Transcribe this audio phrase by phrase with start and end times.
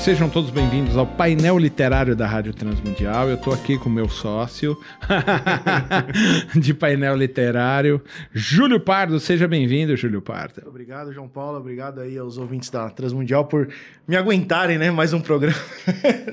[0.00, 3.28] Sejam todos bem-vindos ao painel literário da Rádio Transmundial.
[3.28, 4.80] Eu estou aqui com meu sócio
[6.58, 9.20] de painel literário, Júlio Pardo.
[9.20, 10.62] Seja bem-vindo, Júlio Pardo.
[10.66, 11.58] Obrigado, João Paulo.
[11.58, 13.68] Obrigado aí aos ouvintes da Transmundial por
[14.08, 14.90] me aguentarem, né?
[14.90, 15.58] Mais um programa.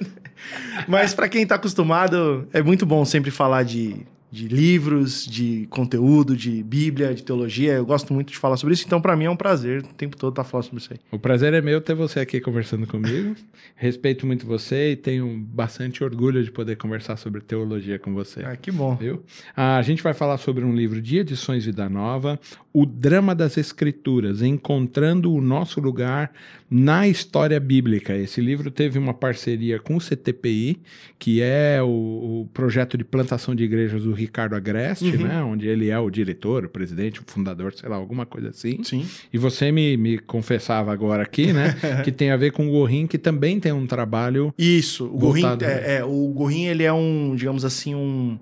[0.87, 6.35] Mas para quem está acostumado, é muito bom sempre falar de de livros, de conteúdo,
[6.35, 7.73] de Bíblia, de teologia.
[7.73, 10.17] Eu gosto muito de falar sobre isso, então para mim é um prazer o tempo
[10.17, 10.99] todo estar tá falando sobre isso aí.
[11.11, 13.35] O prazer é meu ter você aqui conversando comigo.
[13.75, 18.43] Respeito muito você e tenho bastante orgulho de poder conversar sobre teologia com você.
[18.43, 18.95] Ah, que bom.
[18.95, 19.23] Viu?
[19.55, 22.39] Ah, a gente vai falar sobre um livro de edições Vida Nova,
[22.73, 26.31] O Drama das Escrituras, Encontrando o Nosso Lugar
[26.69, 28.15] na História Bíblica.
[28.15, 30.81] Esse livro teve uma parceria com o CTPI,
[31.17, 35.27] que é o, o projeto de plantação de igrejas do Ricardo Agreste, uhum.
[35.27, 35.41] né?
[35.43, 38.83] Onde ele é o diretor, o presidente, o fundador, sei lá, alguma coisa assim.
[38.83, 39.05] Sim.
[39.31, 41.75] E você me, me confessava agora aqui, né?
[42.03, 44.53] que tem a ver com o Gorrin, que também tem um trabalho.
[44.57, 45.05] Isso.
[45.05, 48.37] O Gorrin, é, é, o Gorrin, ele é um, digamos assim, um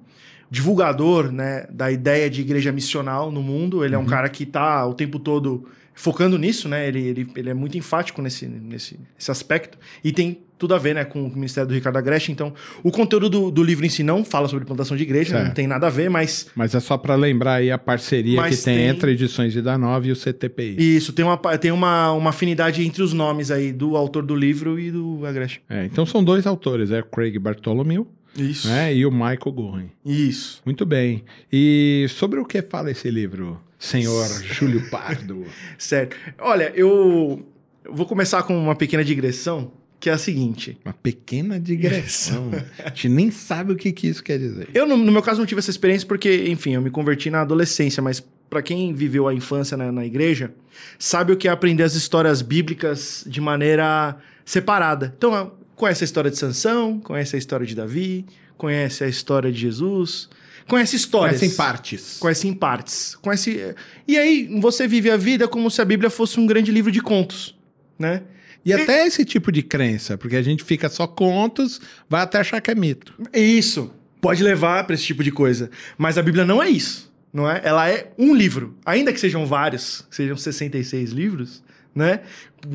[0.49, 3.83] divulgador, né, da ideia de igreja missional no mundo.
[3.83, 4.07] Ele é um uhum.
[4.07, 5.65] cara que está o tempo todo
[5.95, 6.87] focando nisso, né?
[6.87, 9.77] Ele, ele, ele é muito enfático nesse, nesse, nesse aspecto.
[10.03, 12.31] E tem tudo a ver né, com o Ministério do Ricardo Agreste.
[12.31, 15.51] Então, o conteúdo do, do, livro em si não fala sobre plantação de igreja, não
[15.51, 16.47] tem nada a ver, mas.
[16.55, 20.09] Mas é só para lembrar aí a parceria que tem, tem, entre Edições de Danove
[20.09, 20.75] e o CTPI.
[20.77, 24.79] Isso, tem, uma, tem uma, uma afinidade entre os nomes aí do autor do livro
[24.79, 25.61] e do Agreste.
[25.69, 28.07] É, então são dois autores, é o Craig Bartholomew.
[28.35, 28.67] Isso.
[28.67, 29.91] Né, e o Michael Gorin.
[30.05, 30.61] Isso.
[30.65, 31.23] Muito bem.
[31.51, 35.45] E sobre o que fala esse livro, senhor Júlio Pardo?
[35.77, 36.17] certo.
[36.39, 37.45] Olha, eu
[37.89, 40.77] vou começar com uma pequena digressão que é a seguinte.
[40.85, 42.51] Uma pequena digressão.
[42.83, 44.69] a gente nem sabe o que, que isso quer dizer.
[44.73, 47.41] Eu, no, no, meu caso, não tive essa experiência porque, enfim, eu me converti na
[47.41, 50.53] adolescência, mas para quem viveu a infância na, na, igreja,
[50.99, 55.13] sabe o que é aprender as histórias bíblicas de maneira separada.
[55.17, 58.25] Então, conhece a história de Sansão, conhece a história de Davi,
[58.57, 60.29] conhece a história de Jesus,
[60.67, 61.39] conhece histórias.
[61.39, 62.17] Conhece em partes.
[62.19, 63.15] Conhece em partes.
[63.15, 63.75] Conhece...
[64.07, 67.01] E aí, você vive a vida como se a Bíblia fosse um grande livro de
[67.01, 67.55] contos,
[67.99, 68.23] né?
[68.65, 72.59] E até esse tipo de crença, porque a gente fica só contos, vai até achar
[72.59, 73.13] que é mito.
[73.31, 73.91] Isso.
[74.19, 75.69] Pode levar para esse tipo de coisa.
[75.99, 77.61] Mas a Bíblia não é isso, não é?
[77.63, 78.75] Ela é um livro.
[78.83, 81.63] Ainda que sejam vários, sejam 66 livros,
[81.93, 82.21] né?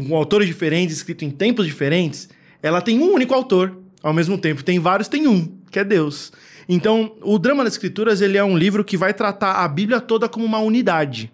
[0.06, 2.28] Com autores diferentes, escritos em tempos diferentes,
[2.62, 3.78] ela tem um único autor.
[4.02, 6.32] Ao mesmo tempo, tem vários, tem um, que é Deus.
[6.68, 10.28] Então, o Drama das Escrituras, ele é um livro que vai tratar a Bíblia toda
[10.28, 11.30] como uma unidade.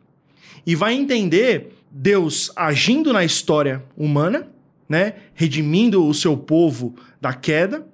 [0.66, 4.48] E vai entender Deus agindo na história humana,
[4.88, 7.86] né, redimindo o seu povo da queda,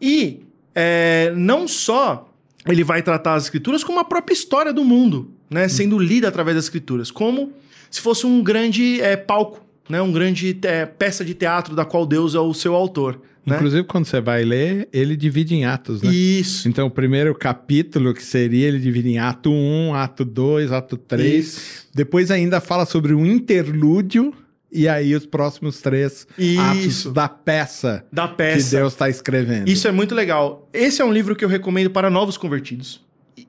[0.00, 0.44] e
[0.74, 2.32] é, não só
[2.66, 6.56] ele vai tratar as escrituras como a própria história do mundo, né, sendo lida através
[6.56, 7.52] das escrituras, como
[7.90, 12.06] se fosse um grande é, palco, né, um grande é, peça de teatro da qual
[12.06, 13.20] Deus é o seu autor.
[13.44, 13.54] Né?
[13.54, 16.12] Inclusive, quando você vai ler, ele divide em atos, né?
[16.12, 16.68] Isso.
[16.68, 21.46] Então, o primeiro capítulo, que seria, ele divide em ato 1, ato 2, ato 3.
[21.46, 21.86] Isso.
[21.94, 24.34] Depois ainda fala sobre um interlúdio
[24.72, 26.60] e aí os próximos três Isso.
[26.60, 29.68] atos da peça, da peça que Deus está escrevendo.
[29.68, 30.68] Isso é muito legal.
[30.72, 33.05] Esse é um livro que eu recomendo para novos convertidos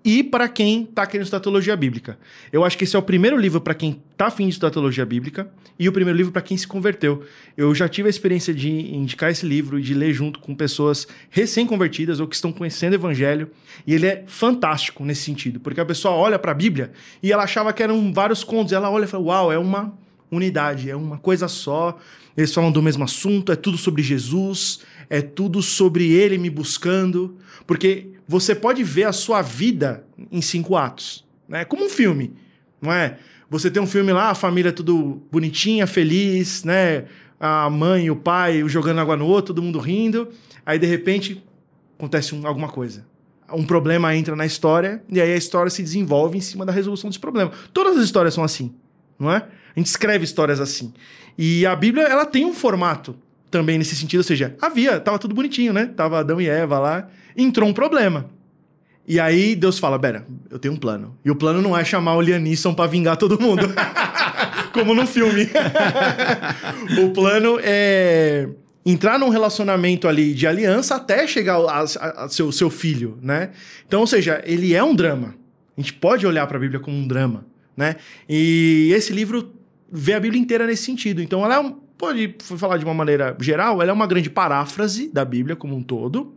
[0.07, 2.17] e para quem está querendo estudar teologia bíblica.
[2.49, 5.05] Eu acho que esse é o primeiro livro para quem está afim de estudar teologia
[5.05, 7.25] bíblica e o primeiro livro para quem se converteu.
[7.57, 11.09] Eu já tive a experiência de indicar esse livro e de ler junto com pessoas
[11.29, 13.49] recém-convertidas ou que estão conhecendo o evangelho,
[13.85, 17.43] e ele é fantástico nesse sentido, porque a pessoa olha para a Bíblia e ela
[17.43, 19.93] achava que eram vários contos, ela olha e fala: "Uau, é uma
[20.31, 21.97] unidade, é uma coisa só.
[22.37, 27.37] Eles falam do mesmo assunto, é tudo sobre Jesus, é tudo sobre ele me buscando,
[27.65, 31.63] porque você pode ver a sua vida em cinco atos, né?
[31.63, 32.33] Como um filme,
[32.81, 33.17] não é?
[33.49, 37.05] Você tem um filme lá, a família tudo bonitinha, feliz, né?
[37.39, 40.29] A mãe e o pai jogando água no outro, todo mundo rindo.
[40.65, 41.43] Aí de repente
[41.97, 43.05] acontece um, alguma coisa.
[43.53, 47.09] Um problema entra na história e aí a história se desenvolve em cima da resolução
[47.09, 47.51] desse problema.
[47.71, 48.73] Todas as histórias são assim,
[49.17, 49.37] não é?
[49.37, 50.93] A gente escreve histórias assim.
[51.37, 53.15] E a Bíblia, ela tem um formato
[53.49, 55.85] também nesse sentido, ou seja, havia, tava tudo bonitinho, né?
[55.95, 58.29] Tava Adão e Eva lá, entrou um problema.
[59.07, 61.17] E aí Deus fala, Bera, eu tenho um plano.
[61.23, 63.61] E o plano não é chamar o Liam Neeson pra vingar todo mundo.
[64.73, 65.49] Como no filme.
[67.01, 68.49] o plano é
[68.85, 73.51] entrar num relacionamento ali de aliança até chegar ao seu, seu filho, né?
[73.85, 75.35] Então, ou seja, ele é um drama.
[75.77, 77.45] A gente pode olhar para a Bíblia como um drama,
[77.75, 77.95] né?
[78.27, 79.53] E esse livro
[79.89, 81.21] vê a Bíblia inteira nesse sentido.
[81.21, 85.09] Então, ela é um, pode falar de uma maneira geral, ela é uma grande paráfrase
[85.11, 86.33] da Bíblia como um todo.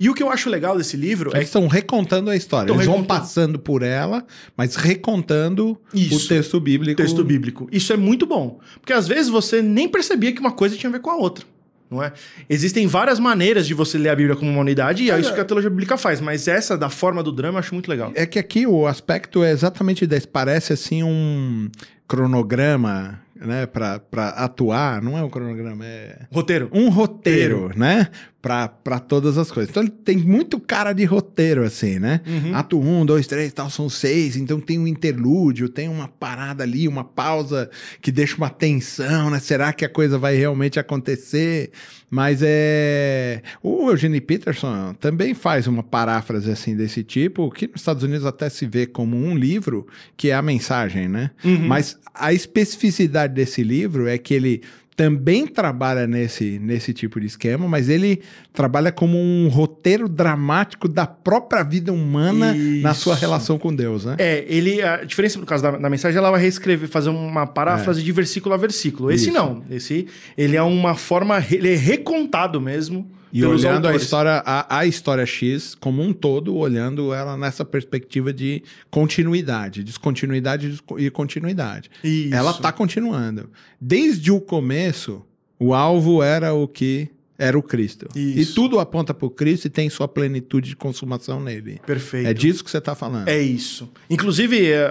[0.00, 2.72] E o que eu acho legal desse livro Eles é estão recontando a história.
[2.72, 4.26] Eles vão passando por ela,
[4.56, 6.24] mas recontando Isso.
[6.24, 6.96] o texto bíblico.
[6.96, 7.68] texto bíblico.
[7.70, 8.58] Isso é muito bom.
[8.80, 11.44] Porque às vezes você nem percebia que uma coisa tinha a ver com a outra.
[11.90, 12.12] Não é?
[12.48, 15.40] Existem várias maneiras de você ler a Bíblia como uma unidade, e é isso que
[15.40, 16.20] a teologia bíblica faz.
[16.20, 18.10] Mas essa, da forma do drama, eu acho muito legal.
[18.14, 20.26] É que aqui o aspecto é exatamente desse.
[20.26, 21.70] Parece assim um
[22.08, 24.00] cronograma, né, pra
[24.36, 25.02] atuar.
[25.02, 26.68] Não é um cronograma, é Roteiro.
[26.72, 28.08] um roteiro, né?
[28.40, 29.70] Pra, pra todas as coisas.
[29.70, 32.20] Então ele tem muito cara de roteiro, assim, né?
[32.26, 32.54] Uhum.
[32.54, 34.36] Ato 1, 2, 3, tal, são seis.
[34.36, 37.70] Então tem um interlúdio, tem uma parada ali, uma pausa
[38.02, 39.40] que deixa uma tensão, né?
[39.40, 41.70] Será que a coisa vai realmente acontecer?
[42.10, 43.40] Mas é.
[43.62, 48.50] O Eugene Peterson também faz uma paráfrase assim desse tipo, que nos Estados Unidos até
[48.50, 49.86] se vê como um livro,
[50.18, 51.30] que é a mensagem, né?
[51.42, 51.66] Uhum.
[51.66, 54.62] Mas a especificidade desse livro é que ele
[54.96, 58.22] também trabalha nesse, nesse tipo de esquema, mas ele
[58.52, 63.00] trabalha como um roteiro dramático da própria vida humana na Isso.
[63.00, 64.14] sua relação com Deus, né?
[64.18, 64.80] É, ele.
[64.82, 68.54] A diferença no caso da, da mensagem, ela vai reescrever, fazer uma paráfrase de versículo
[68.54, 69.10] a versículo.
[69.10, 69.34] Esse Isso.
[69.34, 69.62] não.
[69.68, 70.06] Esse
[70.38, 71.44] ele é uma forma.
[71.50, 73.10] Ele é recontado mesmo.
[73.34, 74.02] E olhando a autores.
[74.02, 80.68] história, a, a história X como um todo, olhando ela nessa perspectiva de continuidade, descontinuidade
[80.68, 81.90] desco- e continuidade.
[82.02, 82.32] Isso.
[82.32, 83.50] Ela tá continuando.
[83.80, 85.26] Desde o começo,
[85.58, 88.06] o alvo era o que era o Cristo.
[88.14, 88.52] Isso.
[88.52, 91.80] E tudo aponta para o Cristo e tem sua plenitude de consumação nele.
[91.84, 92.28] Perfeito.
[92.28, 93.26] É disso que você está falando.
[93.26, 93.90] É isso.
[94.08, 94.88] Inclusive, é,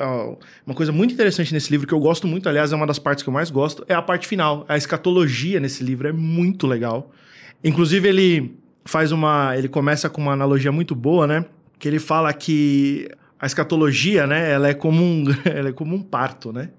[0.66, 3.24] uma coisa muito interessante nesse livro, que eu gosto muito, aliás, é uma das partes
[3.24, 4.66] que eu mais gosto, é a parte final.
[4.68, 7.14] A escatologia nesse livro é muito legal.
[7.64, 9.58] Inclusive, ele faz uma.
[9.58, 11.46] Ele começa com uma analogia muito boa, né?
[11.80, 13.08] Que ele fala que
[13.40, 16.70] a escatologia, né, ela é como um, ela é como um parto, né?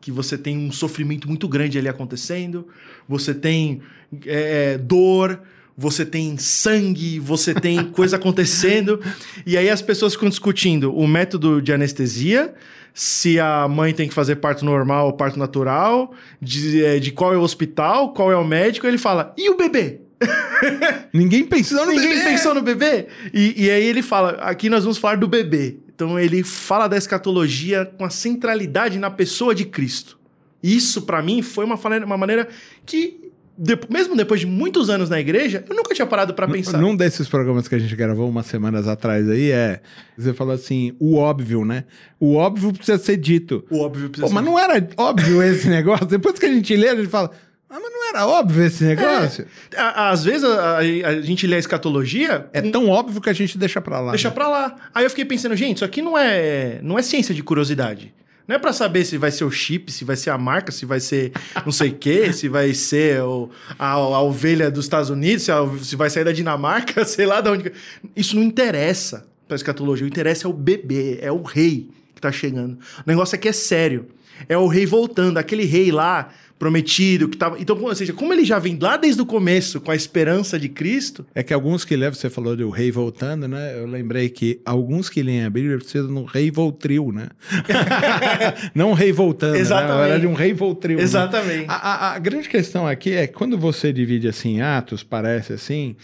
[0.00, 2.68] Que você tem um sofrimento muito grande ali acontecendo,
[3.08, 3.80] você tem
[4.26, 5.40] é, dor,
[5.76, 9.00] você tem sangue, você tem coisa acontecendo.
[9.46, 12.54] E aí as pessoas ficam discutindo o método de anestesia,
[12.92, 17.32] se a mãe tem que fazer parto normal ou parto natural, de, é, de qual
[17.32, 18.86] é o hospital, qual é o médico.
[18.86, 20.00] Ele fala, e o bebê?
[21.12, 22.24] Ninguém pensou no Ninguém bebê.
[22.24, 23.06] pensou no bebê?
[23.32, 25.76] E, e aí ele fala, aqui nós vamos falar do bebê.
[25.94, 30.18] Então ele fala da escatologia com a centralidade na pessoa de Cristo.
[30.62, 32.46] Isso, pra mim, foi uma, uma maneira
[32.84, 36.78] que, de- mesmo depois de muitos anos na igreja, eu nunca tinha parado pra pensar.
[36.78, 39.80] Num desses programas que a gente gravou umas semanas atrás aí, é.
[40.18, 41.84] Você falou assim, o óbvio, né?
[42.18, 43.64] O óbvio precisa ser dito.
[43.70, 46.04] O óbvio precisa Pô, mas ser- não era óbvio esse negócio?
[46.06, 47.30] Depois que a gente lê, a gente fala,
[47.70, 49.46] ah, mas não era óbvio esse negócio?
[49.76, 53.56] À- Às vezes a, a- gente lê a escatologia, É, tão óbvio que a gente
[53.56, 54.10] deixa pra lá.
[54.10, 54.34] deixa né?
[54.34, 54.76] pra lá.
[54.94, 58.12] Aí eu fiquei pensando, gente, isso aqui não é, não é ciência de curiosidade.
[58.48, 60.84] Não é pra saber se vai ser o chip, se vai ser a marca, se
[60.84, 61.30] vai ser
[61.64, 65.52] não sei o quê, se vai ser o- a, a ovelha dos Estados Unidos, se,
[65.52, 67.72] a- se vai sair da Dinamarca, sei lá de onde.
[68.16, 70.04] Isso não interessa pra escatologia.
[70.04, 72.74] O interessa é o bebê, é o rei que tá chegando.
[72.98, 74.08] O negócio aqui é sério.
[74.48, 77.58] É o rei voltando, aquele rei lá prometido que tava.
[77.58, 80.68] Então, ou seja, como ele já vem lá desde o começo com a esperança de
[80.68, 83.74] Cristo, É que alguns que levam, você falou do rei voltando, né?
[83.80, 87.28] Eu lembrei que alguns que leem a Bíblia precisam de um rei voltril, né?
[88.74, 89.88] Não um rei voltando, Exatamente.
[89.92, 89.96] né?
[89.96, 90.98] Na verdade, um rei voltril.
[90.98, 91.02] né?
[91.02, 91.64] Exatamente.
[91.68, 95.52] A, a- a grande questão aqui é que quando você divide assim em atos, parece
[95.54, 95.96] assim,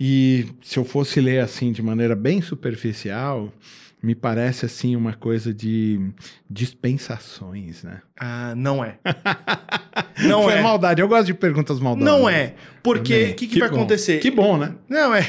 [0.00, 3.52] e se eu fosse ler assim de maneira bem superficial,
[4.02, 6.00] me parece assim uma coisa de
[6.48, 8.00] dispensações, né?
[8.18, 8.98] ah, não é.
[10.22, 10.60] Não Foi é.
[10.60, 11.00] maldade.
[11.00, 12.12] Eu gosto de perguntas maldosas.
[12.12, 12.54] Não é.
[12.82, 13.76] Porque o que, que, vai bom.
[13.76, 14.18] acontecer?
[14.20, 14.74] Que bom, né?
[14.86, 15.26] Não é.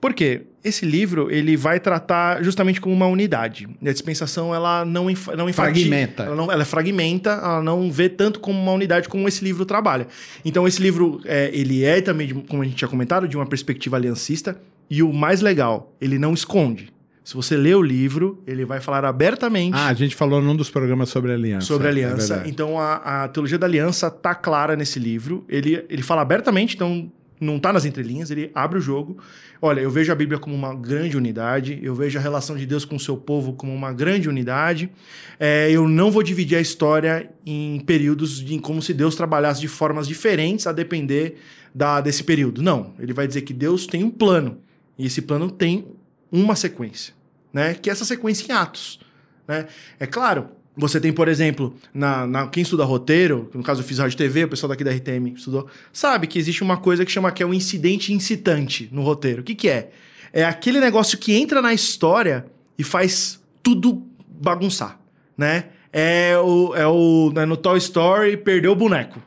[0.00, 0.42] Por quê?
[0.64, 3.68] Esse livro ele vai tratar justamente como uma unidade.
[3.80, 6.24] A dispensação ela não, enf não enfati- Fragmenta.
[6.24, 10.08] Ela, não, ela fragmenta, ela não vê tanto como uma unidade como esse livro trabalha.
[10.44, 13.96] Então esse livro é, ele é também, como a gente tinha comentado, de uma perspectiva
[13.96, 14.60] aliancista.
[14.90, 16.92] E o mais legal, ele não esconde.
[17.24, 20.70] Se você lê o livro, ele vai falar abertamente Ah, a gente falou num dos
[20.70, 21.66] programas sobre aliança.
[21.66, 22.34] sobre a é aliança.
[22.34, 22.50] verdade.
[22.50, 25.44] então a, a teologia da aliança tá clara nesse livro.
[25.48, 27.10] Ele, ele fala abertamente, então
[27.40, 29.18] não tá nas entrelinhas, ele abre o jogo.
[29.60, 32.84] Olha, eu vejo a Bíblia como uma grande unidade, eu vejo a relação de Deus
[32.84, 34.90] com o seu povo como uma grande unidade.
[35.38, 39.68] É, eu não vou dividir a história em períodos de, como se Deus trabalhasse de
[39.68, 41.36] formas diferentes a depender
[41.74, 42.62] da, desse período.
[42.62, 44.58] Não, ele vai dizer que Deus tem um plano,
[44.98, 45.86] e esse plano tem
[46.32, 47.14] uma sequência,
[47.52, 47.74] né?
[47.74, 48.98] Que é essa sequência em Atos.
[49.46, 49.66] Né?
[50.00, 53.98] É claro, você tem, por exemplo, na, na- quem estuda roteiro, no caso eu fiz
[53.98, 57.30] rádio TV, o pessoal daqui da RTM estudou, sabe que existe uma coisa que chama
[57.30, 59.42] que é o incidente incitante no roteiro.
[59.42, 59.90] O que, que é?
[60.32, 62.46] É aquele negócio que entra na história
[62.78, 64.98] e faz tudo bagunçar,
[65.36, 65.66] né?
[65.92, 69.22] É o, é o né, no Toy Story perdeu o boneco.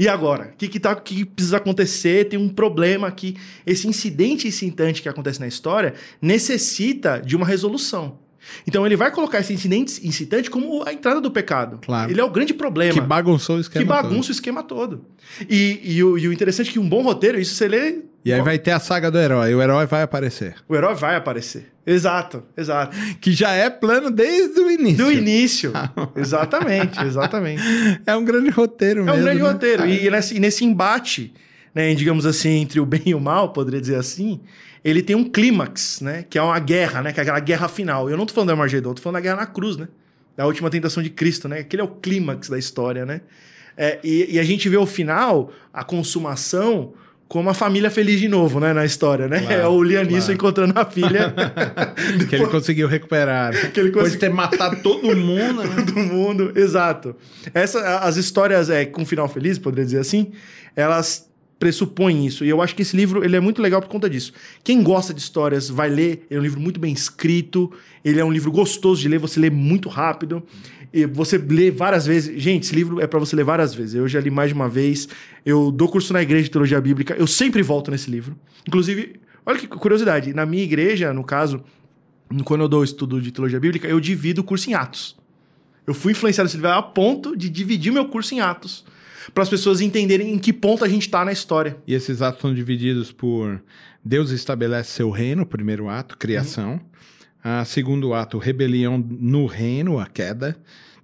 [0.00, 0.52] E agora?
[0.54, 2.26] O que, que, tá, que precisa acontecer?
[2.30, 3.36] Tem um problema aqui.
[3.66, 5.92] Esse incidente incitante que acontece na história
[6.22, 8.18] necessita de uma resolução.
[8.66, 11.80] Então ele vai colocar esse incidente incitante como a entrada do pecado.
[11.84, 12.10] Claro.
[12.10, 12.94] Ele é o grande problema.
[12.94, 15.04] Que bagunçou o esquema Que bagunça o esquema todo.
[15.46, 17.98] E, e o, e o interessante é que um bom roteiro, isso você lê.
[18.24, 19.54] E aí vai ter a saga do herói.
[19.54, 20.56] O herói vai aparecer.
[20.68, 21.72] O herói vai aparecer.
[21.86, 22.94] Exato, exato.
[23.20, 25.04] Que já é plano desde o início.
[25.04, 25.72] Do início.
[26.14, 27.62] exatamente, exatamente.
[28.06, 29.18] É um grande roteiro É mesmo.
[29.18, 29.48] um grande né?
[29.50, 29.86] roteiro.
[29.86, 31.32] E nesse, e nesse embate,
[31.74, 34.40] né, digamos assim, entre o bem e o mal, poderia dizer assim,
[34.84, 36.24] ele tem um clímax, né?
[36.28, 37.12] Que é uma guerra, né?
[37.12, 38.10] Que é aquela guerra final.
[38.10, 39.88] Eu não tô falando do Armagedon, tô falando da guerra na cruz, né?
[40.36, 41.60] Da última tentação de Cristo, né?
[41.60, 43.22] Aquele é o clímax da história, né?
[43.76, 46.92] É, e, e a gente vê o final, a consumação,
[47.30, 48.72] como a família feliz de novo, né?
[48.72, 49.38] Na história, né?
[49.38, 50.32] Claro, é o Lianisson claro.
[50.32, 51.32] encontrando a filha.
[52.28, 53.52] Que ele conseguiu recuperar.
[53.70, 55.82] Que ele Depois de ter matado todo mundo, né?
[55.86, 57.14] do mundo, exato.
[57.54, 60.32] Essa, as histórias é, com final feliz, poderia dizer assim,
[60.74, 61.29] elas
[61.60, 62.42] pressupõem isso.
[62.42, 64.32] E eu acho que esse livro ele é muito legal por conta disso.
[64.64, 67.70] Quem gosta de histórias vai ler, ele é um livro muito bem escrito,
[68.02, 70.42] ele é um livro gostoso de ler, você lê muito rápido.
[70.92, 72.42] E você lê várias vezes.
[72.42, 73.94] Gente, esse livro é para você ler várias vezes.
[73.94, 75.06] Eu já li mais de uma vez.
[75.46, 77.14] Eu dou curso na igreja de teologia bíblica.
[77.16, 78.36] Eu sempre volto nesse livro.
[78.66, 80.34] Inclusive, olha que curiosidade.
[80.34, 81.62] Na minha igreja, no caso,
[82.44, 85.16] quando eu dou estudo de teologia bíblica, eu divido o curso em atos.
[85.86, 88.84] Eu fui influenciado nesse livro a ponto de dividir meu curso em atos.
[89.32, 91.76] Para as pessoas entenderem em que ponto a gente está na história.
[91.86, 93.62] E esses atos são divididos por
[94.04, 96.80] Deus estabelece seu reino, primeiro ato, criação.
[97.42, 100.56] Ah, segundo ato, rebelião no reino, a queda.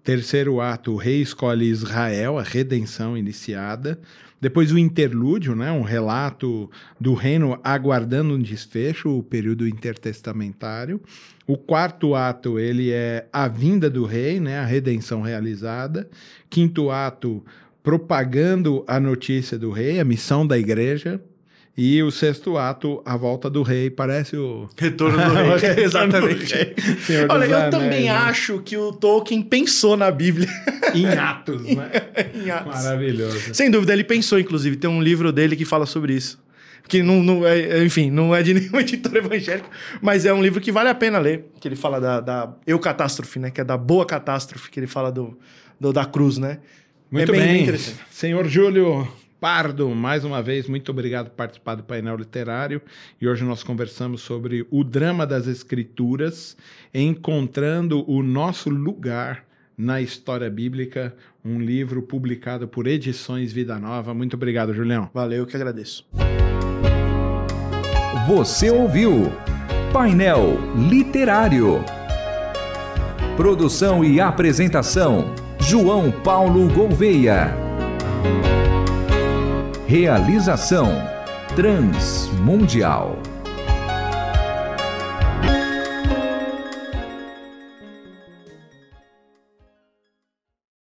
[0.03, 3.99] Terceiro ato, o rei escolhe Israel, a redenção iniciada.
[4.41, 11.01] Depois o interlúdio, né, um relato do reino aguardando um desfecho, o período intertestamentário.
[11.47, 16.09] O quarto ato, ele é a vinda do rei, né, a redenção realizada.
[16.51, 17.43] Quinto ato,
[17.87, 21.21] propagando a notícia do rei, a missão da igreja.
[21.79, 24.69] E o sexto ato, a volta do rei, parece o.
[24.77, 25.75] Retorno do Retorno rei.
[25.75, 26.55] do Exatamente.
[26.55, 26.75] rei.
[27.05, 28.11] Senhor Olha, eu Anéis, também né?
[28.11, 30.49] acho que o Tolkien pensou na Bíblia
[30.95, 31.91] Em atos, né?
[32.35, 32.75] em Atos.
[32.83, 33.55] Maravilhoso.
[33.55, 34.77] Sem dúvida, ele pensou, inclusive.
[34.77, 36.43] Tem um livro dele que fala sobre isso.
[36.89, 39.69] Que não, não é, enfim, não é de nenhum editor evangélico,
[40.01, 41.45] mas é um livro que vale a pena ler.
[41.61, 43.51] Que ele fala da, da eucatástrofe, né?
[43.51, 45.39] Que é da boa catástrofe, que ele fala do,
[45.79, 46.59] do- da cruz, né?
[47.11, 47.79] Muito é bem, bem.
[48.11, 49.07] Senhor Júlio
[49.41, 52.81] Pardo, mais uma vez, muito obrigado por participar do painel literário.
[53.21, 56.57] E hoje nós conversamos sobre o drama das escrituras,
[56.93, 59.45] encontrando o nosso lugar
[59.77, 64.15] na história bíblica, um livro publicado por Edições Vida Nova.
[64.15, 65.11] Muito obrigado, Julião.
[65.13, 66.07] Valeu, eu que agradeço.
[68.27, 69.31] Você ouviu
[69.93, 70.59] Painel
[70.89, 71.85] Literário.
[73.37, 77.53] Produção e apresentação: João Paulo Gouveia.
[79.85, 80.93] Realização:
[81.57, 83.19] Transmundial.